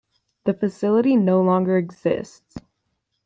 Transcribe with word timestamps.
The 0.45 0.55
facility 0.55 1.15
no 1.15 1.43
longer 1.43 1.77
exists. 1.77 2.57